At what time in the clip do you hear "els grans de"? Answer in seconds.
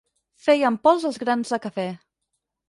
1.11-1.61